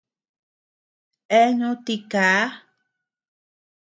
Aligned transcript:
Eeanu 1.37 1.69
tikaa. 1.85 2.43